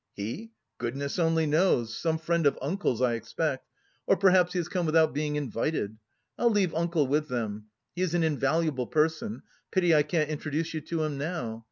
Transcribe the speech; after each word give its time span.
"He? 0.15 0.49
Goodness 0.79 1.19
only 1.19 1.45
knows! 1.45 1.95
Some 1.95 2.17
friend 2.17 2.47
of 2.47 2.57
uncle's, 2.59 3.03
I 3.03 3.13
expect, 3.13 3.69
or 4.07 4.17
perhaps 4.17 4.53
he 4.53 4.57
has 4.57 4.67
come 4.67 4.87
without 4.87 5.13
being 5.13 5.35
invited... 5.35 5.95
I'll 6.39 6.49
leave 6.49 6.73
uncle 6.73 7.05
with 7.05 7.27
them, 7.29 7.65
he 7.95 8.01
is 8.01 8.15
an 8.15 8.23
invaluable 8.23 8.87
person, 8.87 9.43
pity 9.71 9.93
I 9.93 10.01
can't 10.01 10.31
introduce 10.31 10.73
you 10.73 10.81
to 10.81 11.03
him 11.03 11.19
now. 11.19 11.59